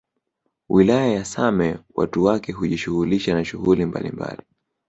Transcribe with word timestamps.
Wilaya 0.69 1.07
ya 1.13 1.25
Same 1.25 1.77
watu 1.95 2.23
wake 2.23 2.51
hujishuhulisha 2.51 3.33
na 3.33 3.45
shughuli 3.45 3.85
mbalimbali 3.85 4.41